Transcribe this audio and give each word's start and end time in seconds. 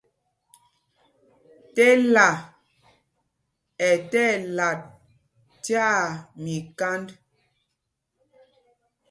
Tela 1.75 2.27
ɛ 3.87 3.89
tí 4.09 4.21
ɛlat 4.35 4.81
tyaa 5.63 5.99
míkānd. 6.43 7.07